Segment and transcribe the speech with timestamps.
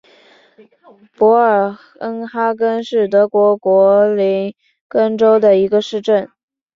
[1.15, 4.55] 博尔恩哈根是德国图林
[4.87, 6.31] 根州的一个市镇。